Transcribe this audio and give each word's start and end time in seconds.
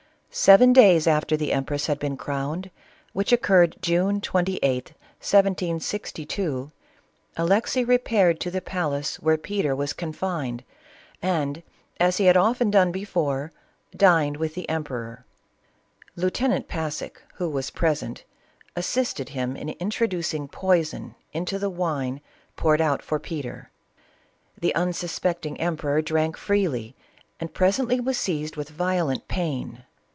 Seven 0.33 0.71
days 0.71 1.07
after 1.07 1.35
the 1.35 1.51
empress 1.51 1.87
had 1.87 1.99
been 1.99 2.15
crowned, 2.15 2.71
which 3.11 3.33
occurred 3.33 3.75
June 3.81 4.21
28th, 4.21 4.61
1762, 5.19 6.71
Alexey 7.35 7.83
repaired 7.83 8.39
to 8.39 8.49
the 8.49 8.61
palace 8.61 9.17
where 9.17 9.35
Peter 9.35 9.75
was 9.75 9.91
confined, 9.91 10.63
and, 11.21 11.61
as 11.99 12.15
he 12.15 12.27
had 12.27 12.37
often 12.37 12.71
done 12.71 12.93
before, 12.93 13.51
dined 13.93 14.37
with 14.37 14.53
the 14.53 14.69
emperor. 14.69 15.25
Lieutenant 16.15 16.69
Passek, 16.69 17.21
who 17.35 17.49
was 17.49 17.69
present, 17.69 18.23
assisted 18.73 19.27
him 19.27 19.57
in 19.57 19.67
introducing 19.81 20.47
poison 20.47 21.13
into 21.33 21.59
the 21.59 21.69
wine 21.69 22.21
poured 22.55 22.79
out 22.79 23.01
for 23.01 23.19
Peter. 23.19 23.69
The 24.57 24.73
unsuspecting 24.75 25.59
emperor 25.59 26.01
drank 26.01 26.37
freely 26.37 26.95
and 27.37 27.53
presently 27.53 27.99
was 27.99 28.17
seized 28.17 28.55
with 28.55 28.69
violent 28.69 29.27
pain. 29.27 29.83